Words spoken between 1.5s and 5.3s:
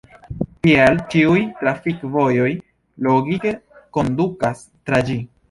trafikvojoj logike kondukas tra ĝi.